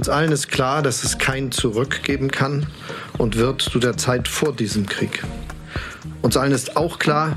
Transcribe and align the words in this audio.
Uns 0.00 0.08
allen 0.08 0.32
ist 0.32 0.48
klar, 0.48 0.80
dass 0.80 1.04
es 1.04 1.18
kein 1.18 1.52
Zurück 1.52 2.02
geben 2.02 2.30
kann 2.30 2.66
und 3.18 3.36
wird 3.36 3.60
zu 3.60 3.78
der 3.78 3.98
Zeit 3.98 4.28
vor 4.28 4.56
diesem 4.56 4.86
Krieg. 4.86 5.22
Uns 6.22 6.38
allen 6.38 6.52
ist 6.52 6.74
auch 6.74 6.98
klar, 6.98 7.36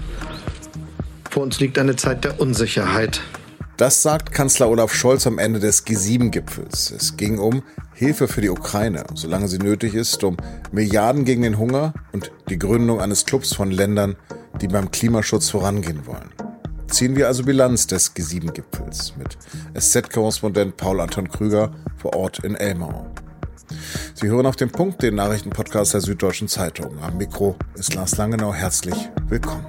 vor 1.29 1.43
uns 1.43 1.59
liegt 1.59 1.77
eine 1.77 1.97
Zeit 1.97 2.23
der 2.23 2.39
Unsicherheit. 2.39 3.19
Das 3.75 4.01
sagt 4.01 4.31
Kanzler 4.31 4.69
Olaf 4.69 4.93
Scholz 4.93 5.27
am 5.27 5.39
Ende 5.39 5.59
des 5.59 5.85
G7-Gipfels. 5.85 6.91
Es 6.91 7.17
ging 7.17 7.37
um 7.37 7.63
Hilfe 7.93 8.29
für 8.29 8.39
die 8.39 8.49
Ukraine, 8.49 9.03
solange 9.13 9.49
sie 9.49 9.59
nötig 9.59 9.93
ist, 9.93 10.23
um 10.23 10.37
Milliarden 10.71 11.25
gegen 11.25 11.41
den 11.41 11.57
Hunger 11.57 11.93
und 12.13 12.31
die 12.47 12.59
Gründung 12.59 13.01
eines 13.01 13.25
Clubs 13.25 13.53
von 13.53 13.71
Ländern, 13.71 14.15
die 14.61 14.69
beim 14.69 14.89
Klimaschutz 14.89 15.49
vorangehen 15.49 16.05
wollen. 16.05 16.29
Ziehen 16.93 17.15
wir 17.15 17.25
also 17.25 17.41
Bilanz 17.41 17.87
des 17.87 18.15
G7-Gipfels 18.15 19.15
mit 19.17 19.35
SZ-Korrespondent 19.75 20.77
Paul 20.77 21.01
Anton 21.01 21.27
Krüger 21.27 21.71
vor 21.97 22.15
Ort 22.15 22.43
in 22.43 22.53
Elmau. 22.53 23.07
Sie 24.13 24.27
hören 24.27 24.45
auf 24.45 24.57
den 24.57 24.69
Punkt 24.69 25.01
den 25.01 25.15
Nachrichtenpodcast 25.15 25.95
der 25.95 26.01
Süddeutschen 26.01 26.47
Zeitung. 26.47 26.99
Am 27.01 27.17
Mikro 27.17 27.55
ist 27.73 27.95
Lars 27.95 28.15
Langenau. 28.17 28.53
Herzlich 28.53 29.09
willkommen. 29.27 29.65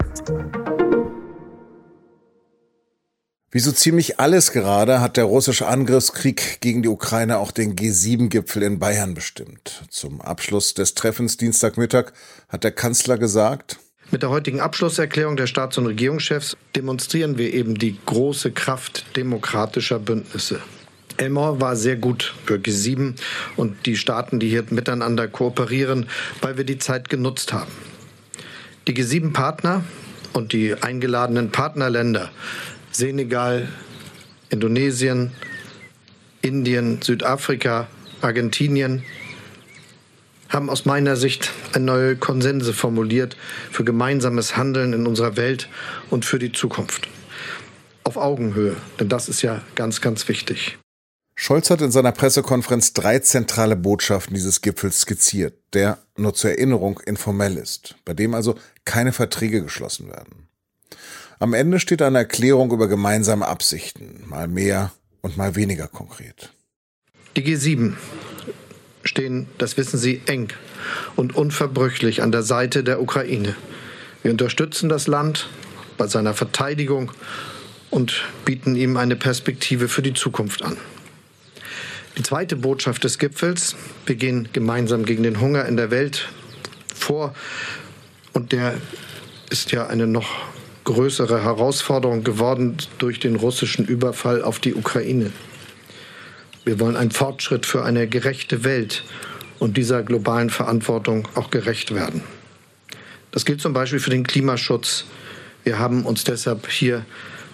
Wie 3.51 3.61
so 3.61 3.73
ziemlich 3.73 4.21
alles 4.21 4.53
gerade 4.53 5.01
hat 5.01 5.17
der 5.17 5.25
russische 5.25 5.67
Angriffskrieg 5.67 6.61
gegen 6.61 6.83
die 6.83 6.91
Ukraine 6.91 7.39
auch 7.39 7.53
den 7.53 7.75
G7-Gipfel 7.75 8.63
in 8.63 8.79
Bayern 8.79 9.15
bestimmt. 9.15 9.85
Zum 9.89 10.21
Abschluss 10.21 10.75
des 10.75 10.93
Treffens 10.93 11.39
Dienstagmittag 11.39 12.13
hat 12.51 12.65
der 12.65 12.73
Kanzler 12.73 13.17
gesagt, 13.17 13.79
mit 14.11 14.23
der 14.23 14.31
heutigen 14.31 14.61
Abschlusserklärung 14.61 15.37
der 15.37 15.47
Staats- 15.47 15.79
und 15.79 15.87
Regierungschefs 15.87 16.57
demonstrieren 16.77 17.39
wir 17.39 17.53
eben 17.53 17.77
die 17.77 17.97
große 18.07 18.53
Kraft 18.53 19.17
demokratischer 19.17 19.99
Bündnisse. 19.99 20.61
Elmore 21.17 21.61
war 21.61 21.77
sehr 21.77 21.97
gut 21.97 22.35
für 22.45 22.57
G7 22.57 23.15
und 23.57 23.87
die 23.87 23.97
Staaten, 23.97 24.41
die 24.41 24.49
hier 24.49 24.65
miteinander 24.71 25.29
kooperieren, 25.29 26.07
weil 26.41 26.57
wir 26.57 26.65
die 26.65 26.79
Zeit 26.79 27.09
genutzt 27.09 27.53
haben. 27.53 27.71
Die 28.89 28.95
G7-Partner 28.95 29.85
und 30.33 30.53
die 30.53 30.75
eingeladenen 30.75 31.51
Partnerländer 31.51 32.31
Senegal, 32.91 33.69
Indonesien, 34.51 35.33
Indien, 36.43 37.01
Südafrika, 37.03 37.89
Argentinien 38.21 39.05
haben 40.49 40.71
aus 40.71 40.85
meiner 40.85 41.17
Sicht 41.17 41.53
neue 41.79 42.17
Konsense 42.17 42.73
formuliert 42.73 43.37
für 43.71 43.85
gemeinsames 43.85 44.57
Handeln 44.57 44.93
in 44.93 45.07
unserer 45.07 45.37
Welt 45.37 45.69
und 46.11 46.25
für 46.25 46.39
die 46.39 46.53
Zukunft. 46.53 47.09
Auf 48.05 48.17
Augenhöhe, 48.17 48.77
denn 49.01 49.09
das 49.09 49.29
ist 49.29 49.43
ja 49.43 49.63
ganz, 49.75 50.01
ganz 50.01 50.29
wichtig. 50.29 50.79
Scholz 51.37 51.71
hat 51.71 51.81
in 51.81 51.91
seiner 51.91 52.13
Pressekonferenz 52.13 52.93
drei 52.93 53.19
zentrale 53.19 53.75
Botschaften 53.75 54.35
dieses 54.35 54.61
Gipfels 54.61 55.01
skizziert, 55.01 55.55
der 55.73 55.99
nur 56.17 56.35
zur 56.35 56.51
Erinnerung 56.51 57.01
informell 57.05 57.57
ist, 57.57 57.97
bei 58.05 58.15
dem 58.15 58.35
also 58.35 58.55
keine 58.85 59.13
Verträge 59.13 59.63
geschlossen 59.63 60.09
werden. 60.09 60.49
Am 61.41 61.53
Ende 61.53 61.81
steht 61.81 62.03
eine 62.03 62.19
Erklärung 62.19 62.71
über 62.71 62.87
gemeinsame 62.87 63.47
Absichten, 63.47 64.23
mal 64.27 64.47
mehr 64.47 64.93
und 65.23 65.37
mal 65.37 65.57
weniger 65.57 65.89
konkret. 65.89 66.53
Die 67.37 67.43
G7 67.43 67.95
stehen, 69.05 69.47
das 69.59 69.77
wissen 69.77 69.99
Sie, 69.99 70.21
eng 70.27 70.49
und 71.17 71.35
unverbrüchlich 71.35 72.23
an 72.23 72.33
der 72.33 72.43
Seite 72.43 72.85
der 72.85 73.01
Ukraine. 73.01 73.55
Wir 74.23 74.31
unterstützen 74.31 74.89
das 74.89 75.07
Land 75.07 75.49
bei 75.97 76.07
seiner 76.07 76.35
Verteidigung 76.35 77.13
und 77.91 78.25
bieten 78.45 78.75
ihm 78.77 78.97
eine 78.97 79.17
Perspektive 79.17 79.89
für 79.89 80.03
die 80.03 80.15
Zukunft 80.15 80.63
an. 80.63 80.77
Die 82.17 82.23
zweite 82.23 82.57
Botschaft 82.57 83.05
des 83.05 83.19
Gipfels, 83.19 83.77
wir 84.07 84.17
gehen 84.17 84.49
gemeinsam 84.53 85.05
gegen 85.05 85.23
den 85.23 85.41
Hunger 85.41 85.67
in 85.67 85.77
der 85.77 85.91
Welt 85.91 86.29
vor 86.95 87.35
und 88.33 88.53
der 88.53 88.75
ist 89.51 89.73
ja 89.73 89.87
eine 89.87 90.07
noch 90.07 90.29
größere 90.85 91.43
Herausforderung 91.43 92.25
geworden 92.25 92.77
durch 92.99 93.19
den 93.19 93.37
russischen 93.37 93.85
Überfall 93.85 94.43
auf 94.43 94.59
die 94.59 94.75
Ukraine. 94.75 95.33
Wir 96.65 96.81
wollen 96.81 96.97
einen 96.97 97.11
Fortschritt 97.11 97.67
für 97.67 97.85
eine 97.85 98.09
gerechte 98.09 98.65
Welt 98.65 99.05
und 99.59 99.77
dieser 99.77 100.03
globalen 100.03 100.51
Verantwortung 100.51 101.29
auch 101.35 101.51
gerecht 101.51 101.95
werden. 101.95 102.23
Das 103.31 103.45
gilt 103.45 103.61
zum 103.61 103.73
Beispiel 103.73 104.01
für 104.01 104.11
den 104.11 104.27
Klimaschutz. 104.27 105.05
Wir 105.65 105.79
haben 105.79 106.07
uns 106.07 106.25
deshalb 106.25 106.71
hier 106.71 107.05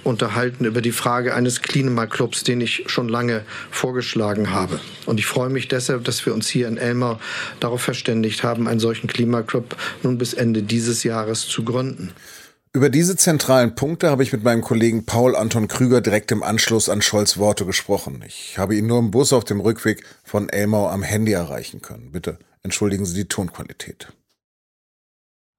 unterhalten 0.05 0.65
über 0.65 0.81
die 0.81 0.93
Frage 0.93 1.35
eines 1.35 1.63
Klimaclubs, 1.63 2.45
den 2.45 2.61
ich 2.61 2.85
schon 2.87 3.09
lange 3.09 3.45
vorgeschlagen 3.71 4.51
habe. 4.51 4.81
Und 5.07 5.21
ich 5.21 5.27
freue 5.27 5.51
mich 5.51 5.69
deshalb, 5.69 6.05
dass 6.05 6.25
wir 6.25 6.33
uns 6.33 6.49
hier 6.49 6.69
in 6.69 6.79
Elmau 6.79 7.21
darauf 7.61 7.83
verständigt 7.83 8.43
haben, 8.43 8.67
einen 8.67 8.81
solchen 8.81 9.09
Klimaclub 9.09 9.77
nun 10.03 10.19
bis 10.19 10.35
Ende 10.35 10.63
dieses 10.63 11.03
Jahres 11.05 11.47
zu 11.47 11.65
gründen. 11.65 12.13
Über 12.73 12.89
diese 12.89 13.17
zentralen 13.17 13.75
Punkte 13.75 14.11
habe 14.11 14.23
ich 14.23 14.33
mit 14.33 14.45
meinem 14.45 14.63
Kollegen 14.63 15.05
Paul 15.05 15.35
Anton 15.35 15.67
Krüger 15.67 16.01
direkt 16.01 16.31
im 16.31 16.45
Anschluss 16.45 16.89
an 16.89 17.03
Scholz 17.03 17.37
Worte 17.37 17.67
gesprochen. 17.67 18.23
Ich 18.25 18.59
habe 18.59 18.77
ihn 18.77 18.87
nur 18.87 19.01
im 19.01 19.11
Bus 19.11 19.33
auf 19.33 19.43
dem 19.43 19.59
Rückweg 19.59 20.05
von 20.23 20.49
Elmau 20.49 20.89
am 20.89 21.03
Handy 21.03 21.33
erreichen 21.33 21.83
können. 21.83 22.13
Bitte 22.13 22.39
entschuldigen 22.63 23.07
Sie 23.07 23.15
die 23.15 23.29
Tonqualität. 23.29 24.13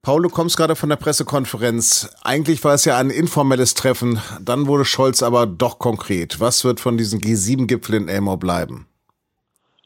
Paul, 0.04 0.24
du 0.24 0.30
kommst 0.30 0.56
gerade 0.56 0.78
von 0.78 0.88
der 0.88 0.96
Pressekonferenz. 0.96 2.08
Eigentlich 2.22 2.64
war 2.64 2.76
es 2.76 2.86
ja 2.86 2.98
ein 2.98 3.10
informelles 3.10 3.74
Treffen, 3.74 4.22
dann 4.40 4.68
wurde 4.68 4.86
Scholz 4.86 5.22
aber 5.22 5.46
doch 5.46 5.80
konkret. 5.80 6.40
Was 6.40 6.64
wird 6.64 6.80
von 6.80 6.98
diesem 6.98 7.20
G7-Gipfel 7.20 7.96
in 7.96 8.08
Elmau 8.08 8.38
bleiben? 8.38 8.88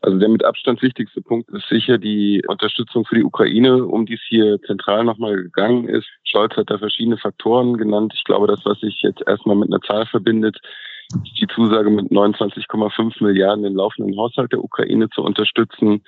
Also 0.05 0.19
der 0.19 0.29
mit 0.29 0.45
Abstand 0.45 0.83
wichtigste 0.83 1.19
Punkt 1.19 1.49
ist 1.49 1.67
sicher 1.67 1.97
die 1.97 2.43
Unterstützung 2.47 3.05
für 3.05 3.15
die 3.15 3.23
Ukraine, 3.23 3.83
um 3.83 4.05
die 4.05 4.13
es 4.13 4.21
hier 4.27 4.61
zentral 4.61 5.03
nochmal 5.03 5.35
gegangen 5.35 5.89
ist. 5.89 6.05
Scholz 6.23 6.55
hat 6.55 6.69
da 6.69 6.77
verschiedene 6.77 7.17
Faktoren 7.17 7.75
genannt. 7.75 8.13
Ich 8.15 8.23
glaube, 8.23 8.45
das, 8.45 8.63
was 8.65 8.79
sich 8.81 9.01
jetzt 9.01 9.23
erstmal 9.25 9.55
mit 9.55 9.69
einer 9.69 9.81
Zahl 9.81 10.05
verbindet, 10.05 10.59
ist 11.11 11.41
die 11.41 11.47
Zusage 11.47 11.89
mit 11.89 12.11
29,5 12.11 13.23
Milliarden 13.23 13.63
den 13.63 13.73
laufenden 13.73 14.15
Haushalt 14.15 14.51
der 14.51 14.63
Ukraine 14.63 15.09
zu 15.09 15.23
unterstützen. 15.23 16.03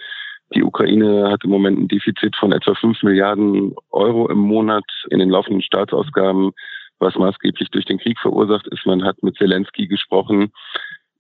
Die 0.54 0.62
Ukraine 0.62 1.32
hat 1.32 1.44
im 1.44 1.50
Moment 1.50 1.80
ein 1.80 1.88
Defizit 1.88 2.36
von 2.36 2.52
etwa 2.52 2.76
5 2.76 3.02
Milliarden 3.02 3.74
Euro 3.90 4.30
im 4.30 4.38
Monat 4.38 4.86
in 5.10 5.18
den 5.18 5.32
laufenden 5.32 5.64
Staatsausgaben, 5.64 6.52
was 7.00 7.16
maßgeblich 7.16 7.70
durch 7.72 7.86
den 7.86 7.98
Krieg 7.98 8.20
verursacht 8.20 8.68
ist. 8.68 8.86
Man 8.86 9.04
hat 9.04 9.24
mit 9.24 9.38
Zelensky 9.38 9.88
gesprochen 9.88 10.52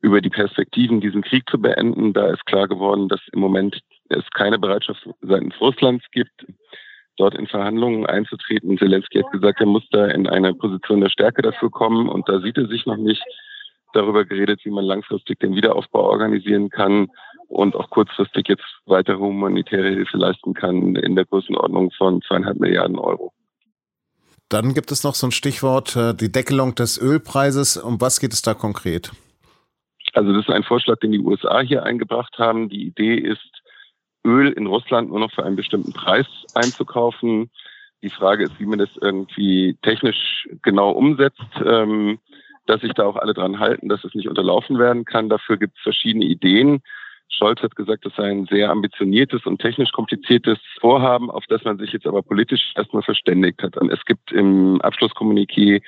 über 0.02 0.22
die 0.22 0.30
Perspektiven, 0.30 1.02
diesen 1.02 1.22
Krieg 1.22 1.50
zu 1.50 1.60
beenden. 1.60 2.14
Da 2.14 2.28
ist 2.28 2.46
klar 2.46 2.68
geworden, 2.68 3.10
dass 3.10 3.22
im 3.32 3.40
Moment 3.40 3.80
es 4.10 4.24
keine 4.34 4.60
Bereitschaft 4.60 5.08
seitens 5.22 5.60
Russlands 5.60 6.06
gibt, 6.12 6.46
dort 7.18 7.36
in 7.36 7.48
Verhandlungen 7.48 8.06
einzutreten. 8.06 8.78
Zelensky 8.78 9.20
hat 9.22 9.32
gesagt, 9.32 9.60
er 9.60 9.66
muss 9.66 9.84
da 9.92 10.06
in 10.08 10.28
eine 10.28 10.54
Position 10.54 11.02
der 11.02 11.10
Stärke 11.10 11.42
dafür 11.42 11.70
kommen 11.70 12.10
und 12.10 12.30
da 12.30 12.40
sieht 12.40 12.58
er 12.58 12.68
sich 12.68 12.86
noch 12.86 12.98
nicht. 12.98 13.24
Darüber 13.94 14.26
geredet, 14.26 14.62
wie 14.64 14.70
man 14.70 14.86
langfristig 14.86 15.40
den 15.40 15.56
Wiederaufbau 15.56 16.10
organisieren 16.10 16.70
kann 16.70 17.08
und 17.48 17.76
auch 17.76 17.90
kurzfristig 17.90 18.48
jetzt 18.50 18.66
weitere 18.86 19.18
humanitäre 19.18 19.90
Hilfe 19.90 20.18
leisten 20.18 20.54
kann 20.54 20.96
in 20.96 21.16
der 21.16 21.26
Größenordnung 21.26 21.92
von 21.98 22.22
zweieinhalb 22.22 22.60
Milliarden 22.60 23.00
Euro. 23.00 23.32
Dann 24.50 24.74
gibt 24.74 24.92
es 24.92 25.04
noch 25.04 25.16
so 25.16 25.28
ein 25.28 25.32
Stichwort, 25.32 25.96
äh, 25.96 26.14
die 26.14 26.32
Deckelung 26.32 26.76
des 26.76 27.02
Ölpreises. 27.02 27.78
Um 27.78 28.00
was 28.00 28.20
geht 28.20 28.34
es 28.34 28.42
da 28.42 28.54
konkret? 28.54 29.12
Also 30.14 30.34
das 30.34 30.44
ist 30.44 30.50
ein 30.50 30.64
Vorschlag, 30.64 31.00
den 31.00 31.12
die 31.12 31.20
USA 31.20 31.62
hier 31.62 31.84
eingebracht 31.84 32.38
haben. 32.38 32.70
Die 32.70 32.86
Idee 32.86 33.16
ist, 33.16 33.62
Öl 34.26 34.52
in 34.52 34.68
Russland 34.68 35.10
nur 35.10 35.20
noch 35.20 35.32
für 35.32 35.46
einen 35.46 35.56
bestimmten 35.56 35.94
Preis 35.94 36.28
einzukaufen. 36.54 37.50
Die 38.04 38.10
Frage 38.10 38.46
ist, 38.46 38.60
wie 38.60 38.66
man 38.66 38.80
das 38.80 38.90
irgendwie 39.02 39.78
technisch 39.82 40.48
genau 40.62 40.92
umsetzt, 40.92 41.42
ähm, 41.66 42.20
dass 42.66 42.82
sich 42.82 42.94
da 42.94 43.06
auch 43.06 43.16
alle 43.16 43.34
dran 43.34 43.60
halten, 43.60 43.90
dass 43.90 44.04
es 44.04 44.14
nicht 44.14 44.28
unterlaufen 44.28 44.78
werden 44.78 45.06
kann. 45.06 45.30
Dafür 45.30 45.58
gibt 45.58 45.78
es 45.78 45.84
verschiedene 45.84 46.26
Ideen. 46.26 46.82
Scholz 47.30 47.62
hat 47.62 47.76
gesagt, 47.76 48.06
das 48.06 48.16
sei 48.16 48.30
ein 48.30 48.46
sehr 48.46 48.70
ambitioniertes 48.70 49.46
und 49.46 49.60
technisch 49.60 49.92
kompliziertes 49.92 50.58
Vorhaben, 50.80 51.30
auf 51.30 51.46
das 51.48 51.64
man 51.64 51.78
sich 51.78 51.92
jetzt 51.92 52.08
aber 52.08 52.22
politisch 52.22 52.74
erstmal 52.76 53.04
verständigt 53.04 53.62
hat. 53.64 53.78
Und 53.78 53.92
es 53.92 54.04
gibt 54.06 54.32
im 54.32 54.82
Abschlusskommuniqué 54.82 55.82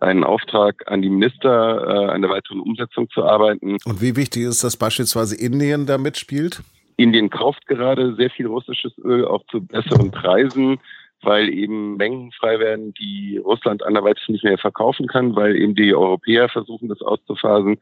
einen 0.00 0.24
Auftrag 0.24 0.82
an 0.90 1.02
die 1.02 1.08
Minister, 1.08 1.86
äh, 1.86 2.10
an 2.10 2.22
der 2.22 2.30
weiteren 2.30 2.60
Umsetzung 2.60 3.08
zu 3.10 3.24
arbeiten. 3.24 3.78
Und 3.84 4.00
wie 4.00 4.16
wichtig 4.16 4.42
ist, 4.42 4.64
dass 4.64 4.76
beispielsweise 4.76 5.36
Indien 5.36 5.86
da 5.86 5.98
mitspielt? 5.98 6.62
Indien 6.96 7.30
kauft 7.30 7.66
gerade 7.66 8.14
sehr 8.16 8.30
viel 8.30 8.46
russisches 8.46 8.92
Öl, 8.98 9.24
auch 9.24 9.44
zu 9.50 9.60
besseren 9.60 10.10
Preisen, 10.10 10.78
weil 11.22 11.48
eben 11.48 11.96
Mengen 11.96 12.32
frei 12.32 12.58
werden, 12.58 12.94
die 12.94 13.38
Russland 13.38 13.82
anderweitig 13.82 14.28
nicht 14.28 14.44
mehr 14.44 14.58
verkaufen 14.58 15.06
kann, 15.06 15.34
weil 15.34 15.56
eben 15.56 15.74
die 15.74 15.94
Europäer 15.94 16.48
versuchen, 16.48 16.88
das 16.88 17.00
auszuphasen. 17.00 17.78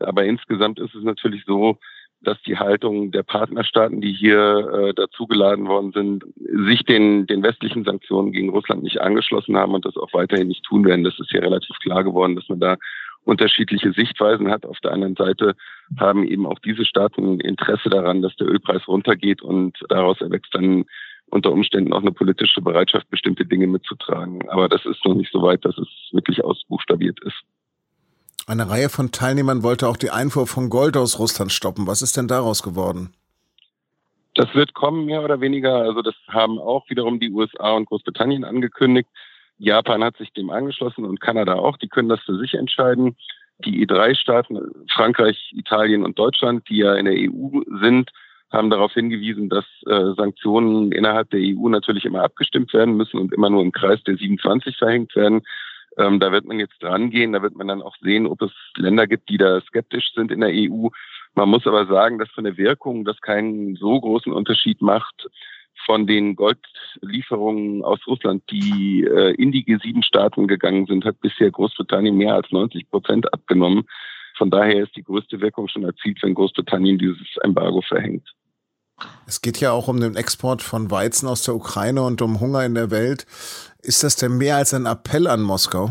Aber 0.00 0.24
insgesamt 0.24 0.78
ist 0.78 0.94
es 0.94 1.02
natürlich 1.02 1.44
so, 1.46 1.78
dass 2.24 2.40
die 2.42 2.56
Haltung 2.56 3.10
der 3.10 3.22
Partnerstaaten, 3.22 4.00
die 4.00 4.12
hier 4.12 4.88
äh, 4.88 4.94
dazugeladen 4.94 5.66
worden 5.66 5.92
sind, 5.92 6.24
sich 6.68 6.84
den, 6.84 7.26
den 7.26 7.42
westlichen 7.42 7.84
Sanktionen 7.84 8.32
gegen 8.32 8.50
Russland 8.50 8.82
nicht 8.82 9.00
angeschlossen 9.00 9.56
haben 9.56 9.74
und 9.74 9.84
das 9.84 9.96
auch 9.96 10.12
weiterhin 10.12 10.48
nicht 10.48 10.64
tun 10.64 10.84
werden. 10.84 11.04
Das 11.04 11.18
ist 11.18 11.30
hier 11.30 11.42
relativ 11.42 11.76
klar 11.80 12.04
geworden, 12.04 12.36
dass 12.36 12.48
man 12.48 12.60
da 12.60 12.76
unterschiedliche 13.24 13.92
Sichtweisen 13.92 14.50
hat. 14.50 14.66
Auf 14.66 14.80
der 14.80 14.92
anderen 14.92 15.16
Seite 15.16 15.54
haben 15.98 16.24
eben 16.24 16.46
auch 16.46 16.58
diese 16.58 16.84
Staaten 16.84 17.40
Interesse 17.40 17.88
daran, 17.88 18.22
dass 18.22 18.34
der 18.36 18.48
Ölpreis 18.48 18.86
runtergeht 18.88 19.42
und 19.42 19.78
daraus 19.88 20.20
erwächst 20.20 20.54
dann 20.54 20.84
unter 21.26 21.50
Umständen 21.50 21.92
auch 21.92 22.02
eine 22.02 22.12
politische 22.12 22.60
Bereitschaft, 22.60 23.08
bestimmte 23.10 23.46
Dinge 23.46 23.66
mitzutragen. 23.66 24.48
Aber 24.50 24.68
das 24.68 24.84
ist 24.84 25.04
noch 25.04 25.14
nicht 25.14 25.32
so 25.32 25.40
weit, 25.42 25.64
dass 25.64 25.78
es 25.78 25.88
wirklich 26.12 26.44
ausbuchstabiert 26.44 27.18
ist. 27.24 27.42
Eine 28.46 28.68
Reihe 28.68 28.88
von 28.88 29.12
Teilnehmern 29.12 29.62
wollte 29.62 29.88
auch 29.88 29.96
die 29.96 30.10
Einfuhr 30.10 30.46
von 30.46 30.68
Gold 30.68 30.96
aus 30.96 31.18
Russland 31.18 31.52
stoppen. 31.52 31.86
Was 31.86 32.02
ist 32.02 32.16
denn 32.16 32.28
daraus 32.28 32.62
geworden? 32.62 33.12
Das 34.34 34.54
wird 34.54 34.74
kommen, 34.74 35.04
mehr 35.04 35.22
oder 35.22 35.40
weniger. 35.40 35.76
Also 35.76 36.02
das 36.02 36.14
haben 36.28 36.58
auch 36.58 36.88
wiederum 36.88 37.20
die 37.20 37.30
USA 37.30 37.72
und 37.72 37.86
Großbritannien 37.86 38.44
angekündigt. 38.44 39.08
Japan 39.58 40.02
hat 40.02 40.16
sich 40.16 40.32
dem 40.32 40.50
angeschlossen 40.50 41.04
und 41.04 41.20
Kanada 41.20 41.54
auch. 41.54 41.76
Die 41.76 41.88
können 41.88 42.08
das 42.08 42.20
für 42.20 42.36
sich 42.38 42.54
entscheiden. 42.54 43.16
Die 43.64 43.86
E3-Staaten, 43.86 44.58
Frankreich, 44.92 45.52
Italien 45.54 46.04
und 46.04 46.18
Deutschland, 46.18 46.68
die 46.68 46.78
ja 46.78 46.94
in 46.94 47.04
der 47.04 47.14
EU 47.14 47.60
sind, 47.80 48.10
haben 48.50 48.70
darauf 48.70 48.92
hingewiesen, 48.92 49.48
dass 49.48 49.64
äh, 49.86 50.14
Sanktionen 50.16 50.92
innerhalb 50.92 51.30
der 51.30 51.40
EU 51.40 51.68
natürlich 51.68 52.04
immer 52.04 52.22
abgestimmt 52.22 52.72
werden 52.74 52.96
müssen 52.96 53.18
und 53.18 53.32
immer 53.32 53.50
nur 53.50 53.62
im 53.62 53.72
Kreis 53.72 54.02
der 54.04 54.16
27 54.16 54.76
verhängt 54.76 55.14
werden. 55.14 55.42
Ähm, 55.98 56.20
da 56.20 56.32
wird 56.32 56.44
man 56.44 56.58
jetzt 56.58 56.82
dran 56.82 57.10
gehen, 57.10 57.32
da 57.32 57.42
wird 57.42 57.54
man 57.54 57.68
dann 57.68 57.82
auch 57.82 57.96
sehen, 58.00 58.26
ob 58.26 58.40
es 58.42 58.52
Länder 58.76 59.06
gibt, 59.06 59.28
die 59.28 59.36
da 59.36 59.60
skeptisch 59.62 60.12
sind 60.14 60.30
in 60.30 60.40
der 60.40 60.50
EU. 60.50 60.88
Man 61.34 61.48
muss 61.48 61.66
aber 61.66 61.86
sagen, 61.86 62.18
dass 62.18 62.30
von 62.30 62.44
der 62.44 62.56
Wirkung 62.56 63.04
das 63.04 63.20
keinen 63.20 63.76
so 63.76 64.00
großen 64.00 64.32
Unterschied 64.32 64.80
macht 64.80 65.28
von 65.86 66.06
den 66.06 66.36
Goldlieferungen 66.36 67.82
aus 67.82 68.00
Russland, 68.06 68.42
die 68.50 69.04
äh, 69.04 69.34
in 69.34 69.52
die 69.52 69.64
G7-Staaten 69.64 70.46
gegangen 70.46 70.86
sind, 70.86 71.04
hat 71.04 71.20
bisher 71.20 71.50
Großbritannien 71.50 72.16
mehr 72.16 72.34
als 72.34 72.50
90 72.50 72.88
Prozent 72.90 73.32
abgenommen. 73.32 73.84
Von 74.36 74.50
daher 74.50 74.84
ist 74.84 74.96
die 74.96 75.02
größte 75.02 75.40
Wirkung 75.40 75.68
schon 75.68 75.84
erzielt, 75.84 76.22
wenn 76.22 76.34
Großbritannien 76.34 76.98
dieses 76.98 77.36
Embargo 77.42 77.82
verhängt. 77.82 78.28
Es 79.26 79.42
geht 79.42 79.60
ja 79.60 79.72
auch 79.72 79.88
um 79.88 80.00
den 80.00 80.16
Export 80.16 80.62
von 80.62 80.90
Weizen 80.90 81.28
aus 81.28 81.42
der 81.42 81.54
Ukraine 81.54 82.02
und 82.02 82.22
um 82.22 82.40
Hunger 82.40 82.64
in 82.64 82.74
der 82.74 82.90
Welt. 82.90 83.26
Ist 83.82 84.04
das 84.04 84.16
denn 84.16 84.38
mehr 84.38 84.56
als 84.56 84.74
ein 84.74 84.86
Appell 84.86 85.26
an 85.26 85.42
Moskau? 85.42 85.90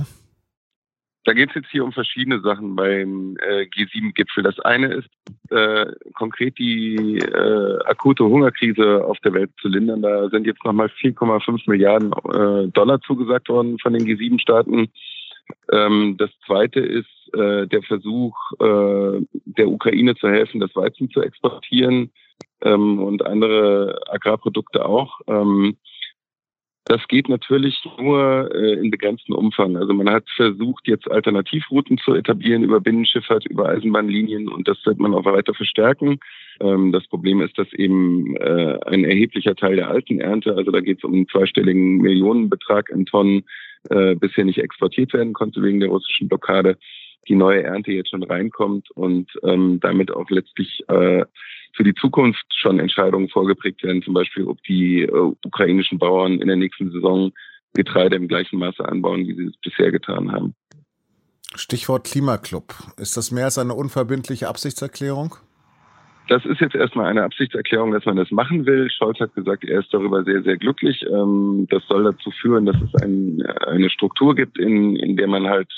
Da 1.24 1.34
geht 1.34 1.50
es 1.50 1.56
jetzt 1.56 1.70
hier 1.70 1.84
um 1.84 1.92
verschiedene 1.92 2.42
Sachen 2.42 2.76
beim 2.76 3.38
äh, 3.42 3.66
G7-Gipfel. 3.66 4.42
Das 4.42 4.60
eine 4.62 4.88
ist 4.88 5.10
äh, 5.52 5.86
konkret 6.14 6.58
die 6.58 7.20
äh, 7.20 7.80
akute 7.86 8.24
Hungerkrise 8.24 9.06
auf 9.06 9.20
der 9.20 9.34
Welt 9.34 9.52
zu 9.62 9.68
lindern. 9.68 10.02
Da 10.02 10.30
sind 10.30 10.48
jetzt 10.48 10.66
nochmal 10.66 10.90
4,5 11.00 11.62
Milliarden 11.68 12.12
äh, 12.12 12.72
Dollar 12.72 13.00
zugesagt 13.02 13.50
worden 13.50 13.78
von 13.78 13.94
den 13.94 14.08
G7-Staaten. 14.08 14.90
Ähm, 15.72 16.16
das 16.18 16.30
zweite 16.46 16.80
ist 16.80 17.34
äh, 17.34 17.68
der 17.68 17.82
Versuch, 17.84 18.36
äh, 18.60 19.22
der 19.46 19.68
Ukraine 19.68 20.16
zu 20.16 20.28
helfen, 20.28 20.60
das 20.60 20.76
Weizen 20.76 21.10
zu 21.10 21.22
exportieren 21.22 22.12
ähm, 22.62 23.00
und 23.00 23.26
andere 23.26 24.00
Agrarprodukte 24.08 24.86
auch. 24.86 25.22
Ähm, 25.28 25.78
das 26.86 27.08
geht 27.08 27.30
natürlich 27.30 27.78
nur 28.00 28.54
äh, 28.54 28.74
in 28.74 28.90
begrenztem 28.90 29.36
Umfang. 29.36 29.78
Also 29.78 29.94
man 29.94 30.10
hat 30.10 30.26
versucht, 30.36 30.88
jetzt 30.88 31.10
Alternativrouten 31.10 31.98
zu 32.00 32.16
etablieren 32.16 32.64
über 32.64 32.82
Binnenschifffahrt, 32.82 33.46
über 33.46 33.70
Eisenbahnlinien 33.70 34.50
und 34.50 34.68
das 34.68 34.84
wird 34.86 35.00
man 35.00 35.14
auch 35.14 35.24
weiter 35.26 35.54
verstärken. 35.54 36.20
Ähm, 36.60 36.92
das 36.92 37.08
Problem 37.08 37.42
ist, 37.42 37.58
dass 37.58 37.72
eben 37.74 38.36
äh, 38.38 38.80
ein 38.88 39.06
erheblicher 39.06 39.56
Teil 39.56 39.76
der 39.76 39.90
alten 39.90 40.20
Ernte, 40.20 40.56
also 40.56 40.72
da 40.72 40.82
geht 40.82 40.98
es 40.98 41.04
um 41.04 41.14
einen 41.14 41.28
zweistelligen 41.28 41.98
Millionenbetrag 41.98 42.90
in 42.90 43.06
Tonnen, 43.06 43.44
äh, 43.90 44.16
bisher 44.16 44.46
nicht 44.46 44.60
exportiert 44.60 45.14
werden 45.14 45.34
konnte 45.34 45.62
wegen 45.62 45.80
der 45.80 45.90
russischen 45.90 46.28
Blockade. 46.28 46.78
Die 47.28 47.36
neue 47.36 47.64
Ernte 47.64 47.92
jetzt 47.92 48.10
schon 48.10 48.24
reinkommt 48.24 48.90
und 48.92 49.32
ähm, 49.44 49.80
damit 49.80 50.12
auch 50.12 50.30
letztlich 50.30 50.84
äh, 50.88 51.24
für 51.74 51.84
die 51.84 51.94
Zukunft 51.94 52.46
schon 52.54 52.80
Entscheidungen 52.80 53.30
vorgeprägt 53.30 53.84
werden, 53.84 54.02
zum 54.02 54.14
Beispiel, 54.14 54.46
ob 54.46 54.62
die 54.64 55.04
äh, 55.04 55.34
ukrainischen 55.46 56.00
Bauern 56.00 56.42
in 56.42 56.48
der 56.48 56.58
nächsten 56.58 56.92
Saison 56.92 57.32
Getreide 57.74 58.18
im 58.18 58.28
gleichen 58.28 58.60
Maße 58.60 58.84
anbauen, 58.84 59.26
wie 59.28 59.36
sie 59.36 59.46
es 59.46 59.58
bisher 59.64 59.92
getan 59.92 60.32
haben. 60.32 60.56
Stichwort 61.56 62.06
Klimaclub. 62.06 62.74
Ist 62.98 63.18
das 63.18 63.32
mehr 63.32 63.46
als 63.46 63.58
eine 63.58 63.74
unverbindliche 63.74 64.48
Absichtserklärung? 64.48 65.36
Das 66.28 66.46
ist 66.46 66.62
jetzt 66.62 66.76
erstmal 66.76 67.08
eine 67.08 67.24
Absichtserklärung, 67.24 67.92
dass 67.92 68.06
man 68.06 68.16
das 68.16 68.32
machen 68.32 68.66
will. 68.66 68.90
Scholz 68.90 69.20
hat 69.20 69.34
gesagt, 69.36 69.66
er 69.66 69.80
ist 69.80 69.94
darüber 69.94 70.24
sehr, 70.24 70.44
sehr 70.44 70.58
glücklich. 70.58 71.04
Ähm, 71.12 71.68
das 71.70 71.86
soll 71.88 72.04
dazu 72.04 72.32
führen, 72.32 72.66
dass 72.66 72.78
es 72.82 73.04
ein, 73.04 73.42
eine 73.68 73.90
Struktur 73.90 74.36
gibt, 74.36 74.58
in, 74.58 74.96
in 74.96 75.18
der 75.18 75.28
man 75.28 75.48
halt 75.48 75.70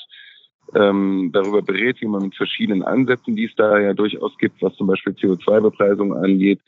ähm, 0.76 1.32
darüber 1.34 1.62
berät, 1.62 2.02
wie 2.02 2.08
man 2.08 2.24
mit 2.24 2.36
verschiedenen 2.36 2.84
Ansätzen, 2.84 3.36
die 3.36 3.46
es 3.46 3.56
da 3.56 3.80
ja 3.80 3.94
durchaus 3.94 4.38
gibt, 4.38 4.62
was 4.62 4.76
zum 4.76 4.88
Beispiel 4.88 5.14
CO2-Bepreisung 5.14 6.14
angeht, 6.16 6.60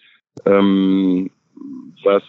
ähm, 0.46 1.30
was 2.04 2.24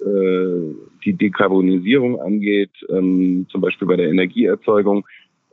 äh, 0.00 0.74
die 1.04 1.14
Dekarbonisierung 1.14 2.20
angeht, 2.20 2.72
ähm, 2.88 3.46
zum 3.50 3.60
Beispiel 3.60 3.88
bei 3.88 3.96
der 3.96 4.08
Energieerzeugung, 4.08 5.06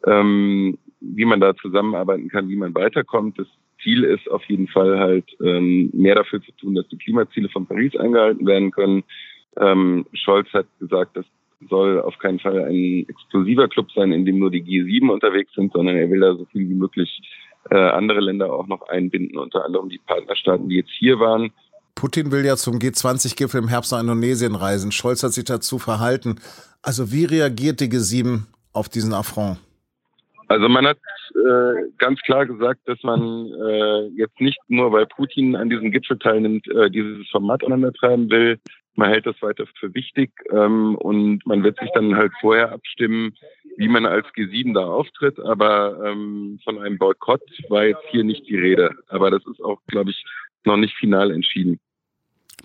ähm, 0.06 0.78
wie 1.02 1.26
man 1.26 1.40
da 1.40 1.56
zusammenarbeiten 1.56 2.30
kann, 2.30 2.50
wie 2.50 2.56
man 2.56 2.74
weiterkommt. 2.76 3.38
Das 3.40 3.48
Ziel 3.84 4.04
ist 4.04 4.30
auf 4.30 4.44
jeden 4.46 4.68
Fall 4.68 5.00
halt 5.00 5.26
ähm, 5.42 5.90
mehr 5.94 6.16
dafür 6.16 6.42
zu 6.42 6.52
tun, 6.54 6.76
dass 6.76 6.88
die 6.90 6.98
Klimaziele 6.98 7.50
von 7.50 7.66
Paris 7.66 7.96
eingehalten 7.96 8.46
werden 8.46 8.72
können. 8.72 9.04
Ähm, 9.58 10.06
Scholz 10.14 10.48
hat 10.54 10.68
gesagt, 10.80 11.18
dass 11.18 11.26
soll 11.68 12.02
auf 12.02 12.18
keinen 12.20 12.40
Fall 12.40 12.64
ein 12.64 13.06
exklusiver 13.10 13.68
Club 13.68 13.92
sein, 13.94 14.12
in 14.12 14.26
dem 14.26 14.40
nur 14.40 14.52
die 14.52 14.64
G7 14.64 15.10
unterwegs 15.10 15.52
sind, 15.56 15.74
sondern 15.74 15.98
er 15.98 16.10
will 16.10 16.22
da 16.22 16.36
so 16.36 16.46
viel 16.46 16.70
wie 16.70 16.74
möglich 16.74 17.22
äh, 17.70 17.76
andere 17.76 18.22
Länder 18.22 18.52
auch 18.54 18.68
noch 18.68 18.88
einbinden, 18.88 19.38
unter 19.38 19.66
anderem 19.66 19.90
die 19.90 20.00
Partnerstaaten, 20.00 20.70
die 20.70 20.78
jetzt 20.78 20.92
hier 20.98 21.20
waren. 21.20 21.52
Putin 21.96 22.32
will 22.32 22.46
ja 22.46 22.56
zum 22.56 22.78
G20-Gipfel 22.78 23.62
im 23.62 23.68
Herbst 23.68 23.92
nach 23.92 24.00
Indonesien 24.00 24.56
reisen. 24.56 24.92
Scholz 24.92 25.22
hat 25.22 25.34
sich 25.34 25.44
dazu 25.44 25.80
verhalten. 25.80 26.40
Also 26.82 27.12
wie 27.12 27.26
reagiert 27.26 27.82
die 27.82 27.90
G7 27.90 28.44
auf 28.72 28.88
diesen 28.88 29.14
Affront? 29.14 29.60
Also 30.50 30.68
man 30.68 30.88
hat 30.88 30.98
äh, 31.36 31.84
ganz 32.00 32.20
klar 32.22 32.46
gesagt, 32.48 32.82
dass 32.86 33.02
man 33.04 33.52
äh, 33.54 34.08
jetzt 34.18 34.42
nicht 34.42 34.60
nur, 34.68 34.92
weil 34.92 35.06
Putin 35.06 35.56
an 35.56 35.70
diesem 35.70 35.92
Gipfel 35.92 36.18
teilnimmt, 36.18 36.68
äh, 36.68 36.90
dieses 36.90 37.28
Format 37.30 37.64
aneinandertreiben 37.64 38.30
will, 38.32 38.60
man 38.96 39.10
hält 39.10 39.28
das 39.28 39.42
weiter 39.42 39.66
für 39.80 39.94
wichtig 39.94 40.32
ähm, 40.52 40.96
und 40.96 41.46
man 41.46 41.64
wird 41.64 41.80
sich 41.80 41.90
dann 41.94 42.16
halt 42.16 42.34
vorher 42.42 42.72
abstimmen, 42.72 43.36
wie 43.78 43.88
man 43.88 44.08
als 44.08 44.26
G7 44.36 44.74
da 44.74 44.86
auftritt. 44.86 45.40
Aber 45.40 46.04
ähm, 46.04 46.60
von 46.64 46.80
einem 46.80 46.98
Boykott 46.98 47.42
war 47.70 47.86
jetzt 47.86 48.04
hier 48.10 48.24
nicht 48.24 48.48
die 48.50 48.58
Rede. 48.58 48.92
Aber 49.08 49.32
das 49.32 49.46
ist 49.46 49.64
auch, 49.64 49.80
glaube 49.88 50.10
ich, 50.10 50.26
noch 50.66 50.78
nicht 50.78 50.96
final 50.96 51.32
entschieden. 51.32 51.80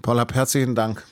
Paul, 0.02 0.24
herzlichen 0.32 0.74
Dank. 0.74 1.04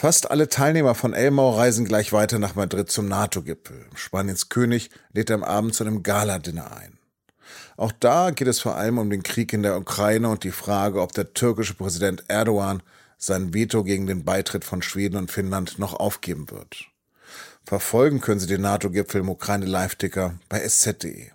Fast 0.00 0.30
alle 0.30 0.48
Teilnehmer 0.48 0.94
von 0.94 1.12
Elmau 1.12 1.50
reisen 1.50 1.84
gleich 1.84 2.10
weiter 2.14 2.38
nach 2.38 2.54
Madrid 2.54 2.90
zum 2.90 3.06
NATO-Gipfel. 3.06 3.84
Spaniens 3.94 4.48
König 4.48 4.88
lädt 5.12 5.30
am 5.30 5.44
Abend 5.44 5.74
zu 5.74 5.84
einem 5.84 6.02
Gala-Dinner 6.02 6.74
ein. 6.74 6.98
Auch 7.76 7.92
da 7.92 8.30
geht 8.30 8.48
es 8.48 8.60
vor 8.60 8.76
allem 8.76 8.96
um 8.96 9.10
den 9.10 9.22
Krieg 9.22 9.52
in 9.52 9.62
der 9.62 9.76
Ukraine 9.76 10.30
und 10.30 10.42
die 10.42 10.52
Frage, 10.52 11.02
ob 11.02 11.12
der 11.12 11.34
türkische 11.34 11.74
Präsident 11.74 12.24
Erdogan 12.28 12.82
sein 13.18 13.52
Veto 13.52 13.84
gegen 13.84 14.06
den 14.06 14.24
Beitritt 14.24 14.64
von 14.64 14.80
Schweden 14.80 15.18
und 15.18 15.30
Finnland 15.30 15.78
noch 15.78 15.92
aufgeben 15.92 16.50
wird. 16.50 16.86
Verfolgen 17.66 18.22
können 18.22 18.40
Sie 18.40 18.46
den 18.46 18.62
NATO-Gipfel 18.62 19.20
im 19.20 19.28
Ukraine-Live-Ticker 19.28 20.38
bei 20.48 20.60
sz.de. 20.60 21.28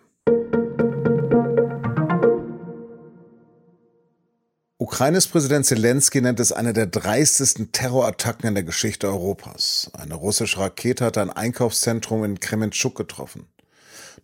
Ukraines 4.85 5.25
Präsident 5.25 5.65
Zelensky 5.65 6.21
nennt 6.21 6.39
es 6.39 6.51
eine 6.51 6.71
der 6.71 6.85
dreistesten 6.85 7.71
Terrorattacken 7.71 8.49
in 8.49 8.53
der 8.53 8.63
Geschichte 8.63 9.07
Europas. 9.07 9.89
Eine 9.93 10.13
russische 10.13 10.59
Rakete 10.59 11.05
hat 11.05 11.17
ein 11.17 11.31
Einkaufszentrum 11.31 12.23
in 12.23 12.39
Krementschuk 12.39 12.93
getroffen. 12.93 13.47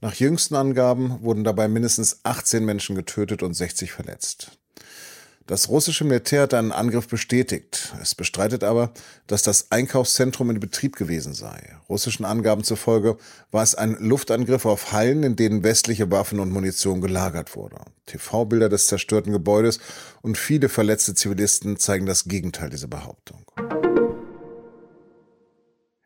Nach 0.02 0.14
jüngsten 0.14 0.54
Angaben 0.54 1.20
wurden 1.24 1.44
dabei 1.44 1.68
mindestens 1.68 2.20
18 2.22 2.64
Menschen 2.64 2.96
getötet 2.96 3.42
und 3.42 3.56
60 3.56 3.92
verletzt. 3.92 4.52
Das 5.48 5.70
russische 5.70 6.04
Militär 6.04 6.44
hat 6.44 6.54
einen 6.54 6.72
Angriff 6.72 7.08
bestätigt. 7.08 7.94
Es 8.02 8.16
bestreitet 8.16 8.64
aber, 8.64 8.92
dass 9.28 9.42
das 9.42 9.72
Einkaufszentrum 9.72 10.50
in 10.50 10.60
Betrieb 10.60 10.96
gewesen 10.96 11.34
sei. 11.34 11.76
Russischen 11.90 12.26
Angaben 12.26 12.64
zufolge 12.64 13.18
war 13.52 13.64
es 13.64 13.76
ein 13.76 13.98
Luftangriff 14.00 14.66
auf 14.66 14.92
Hallen, 14.92 15.24
in 15.24 15.36
denen 15.36 15.64
westliche 15.64 16.10
Waffen 16.12 16.40
und 16.40 16.52
Munition 16.52 17.02
gelagert 17.02 17.56
wurde. 17.56 17.78
TV-Bilder 18.06 18.70
des 18.70 18.88
zerstörten 18.88 19.34
Gebäudes 19.34 19.80
und 20.22 20.38
viele 20.38 20.70
verletzte 20.70 21.16
Zivilisten 21.16 21.78
zeigen 21.78 22.06
das 22.06 22.26
Gegenteil 22.26 22.70
dieser 22.70 22.88
Behauptung. 22.88 23.44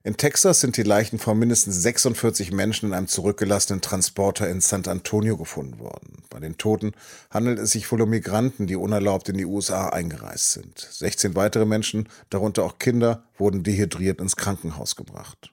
In 0.06 0.18
Texas 0.18 0.62
sind 0.62 0.78
die 0.78 0.84
Leichen 0.84 1.18
von 1.18 1.40
mindestens 1.40 1.82
46 1.82 2.52
Menschen 2.52 2.90
in 2.90 2.94
einem 2.94 3.08
zurückgelassenen 3.08 3.82
Transporter 3.82 4.48
in 4.48 4.62
San 4.62 4.86
Antonio 4.86 5.36
gefunden 5.36 5.80
worden. 5.80 6.22
Bei 6.30 6.40
den 6.40 6.60
Toten 6.60 6.92
handelt 7.32 7.58
es 7.58 7.72
sich 7.72 7.92
wohl 7.92 8.04
um 8.04 8.12
Migranten, 8.12 8.68
die 8.68 8.76
unerlaubt 8.76 9.30
in 9.30 9.38
die 9.40 9.48
USA 9.48 9.90
eingereist 9.90 10.52
sind. 10.52 10.78
16 10.78 11.36
weitere 11.36 11.66
Menschen, 11.66 12.08
darunter 12.30 12.66
auch 12.66 12.78
Kinder, 12.78 13.24
wurden 13.40 13.64
dehydriert 13.64 14.22
ins 14.22 14.36
Krankenhaus 14.36 14.96
gebracht. 14.96 15.52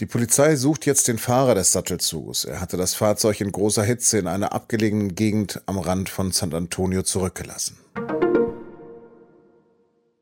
Die 0.00 0.06
Polizei 0.06 0.56
sucht 0.56 0.84
jetzt 0.84 1.06
den 1.06 1.18
Fahrer 1.18 1.54
des 1.54 1.70
Sattelzuges. 1.70 2.44
Er 2.44 2.60
hatte 2.60 2.76
das 2.76 2.94
Fahrzeug 2.94 3.40
in 3.40 3.52
großer 3.52 3.84
Hitze 3.84 4.18
in 4.18 4.26
einer 4.26 4.52
abgelegenen 4.52 5.14
Gegend 5.14 5.62
am 5.66 5.78
Rand 5.78 6.08
von 6.08 6.32
San 6.32 6.52
Antonio 6.52 7.02
zurückgelassen. 7.02 7.76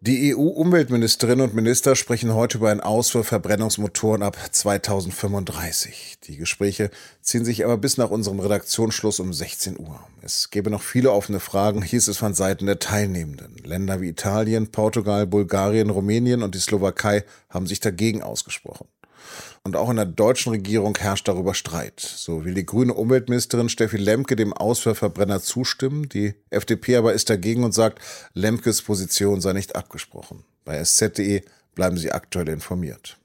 Die 0.05 0.35
EU-Umweltministerinnen 0.35 1.47
und 1.47 1.55
Minister 1.55 1.95
sprechen 1.95 2.35
heute 2.35 2.59
über 2.59 2.71
einen 2.71 2.81
Aus 2.81 3.11
für 3.11 3.23
Verbrennungsmotoren 3.23 4.25
ab 4.25 4.37
2035. 4.51 6.19
Die 6.25 6.39
Gespräche 6.39 6.91
ziehen 7.21 7.45
sich 7.45 7.65
aber 7.65 7.79
bis 7.79 7.99
nach 7.99 8.11
unserem 8.11 8.41
Redaktionsschluss 8.41 9.21
um 9.21 9.33
16 9.33 9.79
Uhr. 9.79 10.01
Es 10.21 10.51
gäbe 10.51 10.71
noch 10.71 10.83
viele 10.83 11.13
offene 11.13 11.39
Fragen, 11.39 11.83
hieß 11.83 12.09
es 12.09 12.17
von 12.17 12.35
Seiten 12.35 12.67
der 12.67 12.81
Teilnehmenden. 12.81 13.59
Länder 13.63 14.01
wie 14.01 14.09
Italien, 14.09 14.73
Portugal, 14.73 15.25
Bulgarien, 15.29 15.89
Rumänien 15.89 16.43
und 16.43 16.57
die 16.57 16.59
Slowakei 16.59 17.23
haben 17.49 17.69
sich 17.69 17.79
dagegen 17.79 18.25
ausgesprochen. 18.25 18.89
Und 19.65 19.77
auch 19.77 19.91
in 19.91 19.97
der 19.97 20.07
deutschen 20.07 20.51
Regierung 20.51 20.97
herrscht 20.99 21.29
darüber 21.29 21.55
Streit. 21.55 22.01
So 22.01 22.45
will 22.45 22.55
die 22.55 22.67
grüne 22.67 22.95
Umweltministerin 22.95 23.69
Steffi 23.69 23.97
Lemke 23.97 24.35
dem 24.35 24.53
Aus 24.53 24.83
zustimmen. 25.43 26.09
Die 26.09 26.35
FDP 26.51 26.97
aber 26.97 27.13
ist 27.13 27.31
dagegen 27.31 27.63
und 27.63 27.73
sagt, 27.73 28.01
Lemkes 28.35 28.83
Position 28.83 29.41
sei 29.41 29.53
nicht 29.53 29.77
abgesprochen. 29.77 30.45
Bei 30.65 30.83
sz.de 30.83 31.43
bleiben 31.75 31.97
Sie 31.97 32.13
aktuell 32.13 32.49
informiert. 32.49 33.19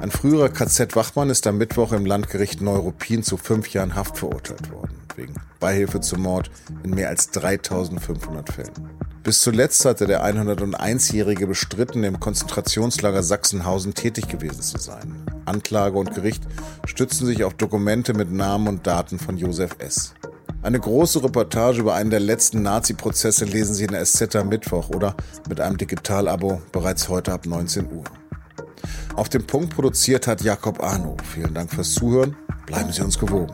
Ein 0.00 0.10
früherer 0.10 0.50
KZ-Wachmann 0.50 1.30
ist 1.30 1.46
am 1.46 1.56
Mittwoch 1.56 1.92
im 1.92 2.04
Landgericht 2.04 2.60
Neuruppin 2.60 3.22
zu 3.22 3.36
fünf 3.38 3.72
Jahren 3.72 3.94
Haft 3.94 4.18
verurteilt 4.18 4.70
worden, 4.70 4.98
wegen 5.16 5.34
Beihilfe 5.60 6.00
zum 6.00 6.20
Mord 6.20 6.50
in 6.82 6.90
mehr 6.90 7.08
als 7.08 7.30
3500 7.30 8.52
Fällen. 8.52 9.03
Bis 9.24 9.40
zuletzt 9.40 9.86
hatte 9.86 10.06
der 10.06 10.22
101-Jährige 10.22 11.46
bestritten, 11.46 12.04
im 12.04 12.20
Konzentrationslager 12.20 13.22
Sachsenhausen 13.22 13.94
tätig 13.94 14.28
gewesen 14.28 14.60
zu 14.60 14.76
sein. 14.76 15.24
Anklage 15.46 15.96
und 15.96 16.14
Gericht 16.14 16.42
stützen 16.84 17.26
sich 17.26 17.42
auf 17.42 17.54
Dokumente 17.54 18.12
mit 18.12 18.30
Namen 18.30 18.68
und 18.68 18.86
Daten 18.86 19.18
von 19.18 19.38
Josef 19.38 19.76
S. 19.78 20.12
Eine 20.60 20.78
große 20.78 21.24
Reportage 21.24 21.80
über 21.80 21.94
einen 21.94 22.10
der 22.10 22.20
letzten 22.20 22.60
Nazi-Prozesse 22.60 23.46
lesen 23.46 23.74
Sie 23.74 23.84
in 23.84 23.92
der 23.92 24.04
SZ 24.04 24.36
am 24.36 24.50
Mittwoch 24.50 24.90
oder 24.90 25.16
mit 25.48 25.58
einem 25.58 25.78
Digitalabo 25.78 26.60
bereits 26.70 27.08
heute 27.08 27.32
ab 27.32 27.46
19 27.46 27.90
Uhr. 27.90 28.04
Auf 29.16 29.30
dem 29.30 29.46
Punkt 29.46 29.74
produziert 29.74 30.26
hat 30.26 30.42
Jakob 30.42 30.82
Arno. 30.82 31.16
Vielen 31.32 31.54
Dank 31.54 31.72
fürs 31.72 31.94
Zuhören. 31.94 32.36
Bleiben 32.66 32.92
Sie 32.92 33.00
uns 33.00 33.18
gewogen. 33.18 33.50